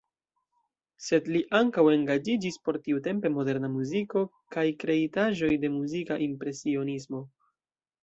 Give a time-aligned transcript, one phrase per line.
[1.07, 4.27] Sed li ankaŭ engaĝiĝis por tiutempe moderna muziko
[4.59, 7.27] kaj kreitaĵoj de muzika impresionismo.